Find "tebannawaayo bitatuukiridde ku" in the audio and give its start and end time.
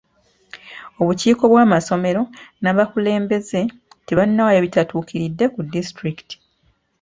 4.07-5.59